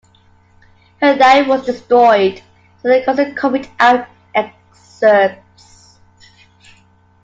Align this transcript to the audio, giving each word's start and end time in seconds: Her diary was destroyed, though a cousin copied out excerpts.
Her 0.99 1.15
diary 1.15 1.47
was 1.47 1.67
destroyed, 1.67 2.41
though 2.81 2.89
a 2.91 3.05
cousin 3.05 3.35
copied 3.35 3.69
out 3.79 4.07
excerpts. 4.33 5.99